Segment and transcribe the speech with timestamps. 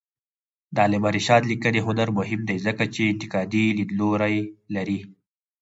[0.73, 4.37] د علامه رشاد لیکنی هنر مهم دی ځکه چې انتقادي لیدلوری
[4.75, 4.99] لري.